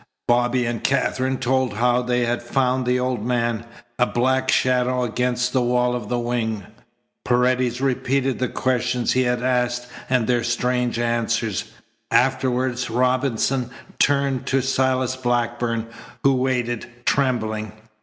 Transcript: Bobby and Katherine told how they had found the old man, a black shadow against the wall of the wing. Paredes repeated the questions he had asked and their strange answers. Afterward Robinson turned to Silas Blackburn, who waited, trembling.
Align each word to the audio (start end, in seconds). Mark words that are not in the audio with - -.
Bobby 0.27 0.65
and 0.65 0.83
Katherine 0.83 1.37
told 1.37 1.73
how 1.75 2.01
they 2.01 2.25
had 2.25 2.41
found 2.41 2.87
the 2.87 2.99
old 2.99 3.23
man, 3.23 3.65
a 3.99 4.07
black 4.07 4.49
shadow 4.51 5.03
against 5.03 5.53
the 5.53 5.61
wall 5.61 5.93
of 5.93 6.09
the 6.09 6.17
wing. 6.17 6.63
Paredes 7.23 7.79
repeated 7.81 8.39
the 8.39 8.47
questions 8.47 9.11
he 9.11 9.21
had 9.21 9.43
asked 9.43 9.85
and 10.09 10.25
their 10.25 10.43
strange 10.43 10.97
answers. 10.97 11.65
Afterward 12.09 12.79
Robinson 12.89 13.69
turned 13.99 14.47
to 14.47 14.63
Silas 14.63 15.15
Blackburn, 15.15 15.85
who 16.23 16.33
waited, 16.33 16.87
trembling. 17.05 17.71